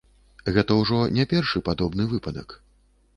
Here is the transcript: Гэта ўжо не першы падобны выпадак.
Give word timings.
Гэта 0.55 0.77
ўжо 0.79 1.01
не 1.17 1.25
першы 1.33 1.61
падобны 1.67 2.09
выпадак. 2.15 2.57